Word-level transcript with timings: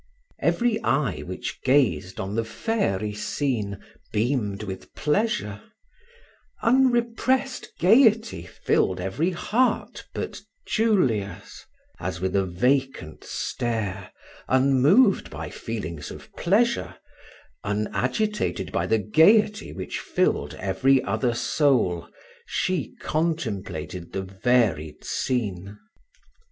Every 0.39 0.83
eye 0.83 1.19
which 1.21 1.59
gazed 1.63 2.19
on 2.19 2.33
the 2.33 2.43
fairy 2.43 3.13
scene 3.13 3.77
beamed 4.11 4.63
with 4.63 4.95
pleasure; 4.95 5.61
unrepressed 6.63 7.69
gaiety 7.79 8.41
filled 8.47 8.99
every 8.99 9.29
heart 9.29 10.05
but 10.15 10.41
Julia's, 10.65 11.67
as 11.99 12.19
with 12.19 12.35
a 12.35 12.47
vacant 12.47 13.23
stare, 13.23 14.09
unmoved 14.47 15.29
by 15.29 15.51
feelings 15.51 16.09
of 16.09 16.31
pleasure, 16.35 16.95
unagitated 17.63 18.71
by 18.71 18.87
the 18.87 18.97
gaiety 18.97 19.71
which 19.71 19.99
filled 19.99 20.55
every 20.55 21.03
other 21.03 21.35
soul, 21.35 22.09
she 22.47 22.95
contemplated 23.01 24.13
the 24.13 24.23
varied 24.23 25.03
scene. 25.03 25.77